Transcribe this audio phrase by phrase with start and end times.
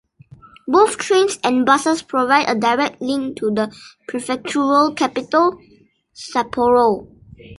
[0.67, 3.71] Both trains and buses provide a direct link to the
[4.09, 5.59] prefectural capital,
[6.11, 7.05] Sapporo.